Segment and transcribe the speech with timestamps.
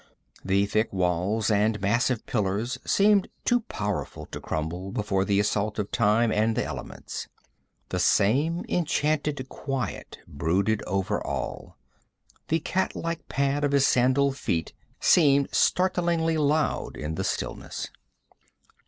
[0.43, 5.91] The thick walls and massive pillars seemed too powerful to crumble before the assault of
[5.91, 7.27] time and the elements.
[7.89, 11.77] The same enchanted quiet brooded over all.
[12.47, 17.91] The cat like pad of his sandaled feet seemed startlingly loud in the stillness.